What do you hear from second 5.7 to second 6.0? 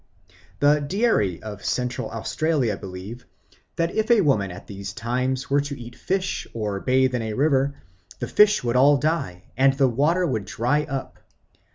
eat